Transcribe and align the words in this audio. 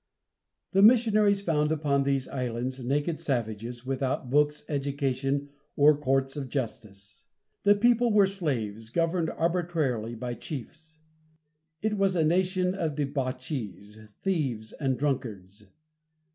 The 0.71 0.81
missionaries 0.81 1.41
found 1.41 1.71
upon 1.71 2.01
these 2.01 2.27
islands 2.27 2.79
naked 2.83 3.19
savages, 3.19 3.85
without 3.85 4.31
books, 4.31 4.65
education, 4.67 5.49
or 5.75 5.95
courts 5.95 6.35
of 6.35 6.49
justice. 6.49 7.21
The 7.65 7.75
people 7.75 8.11
were 8.11 8.25
slaves, 8.25 8.89
governed 8.89 9.29
arbitrarily 9.29 10.15
by 10.15 10.33
chiefs. 10.33 10.97
It 11.83 11.99
was 11.99 12.15
a 12.15 12.23
nation 12.25 12.73
of 12.73 12.95
debauchees, 12.95 14.07
thieves 14.23 14.71
and 14.71 14.97
drunkards. 14.97 15.67